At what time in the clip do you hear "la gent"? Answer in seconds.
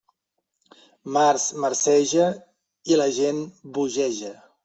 3.03-3.45